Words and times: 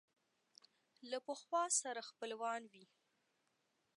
له 1.09 1.17
پخوا 1.27 1.63
سره 1.81 2.01
خپلوان 2.09 2.61
وي 2.71 2.85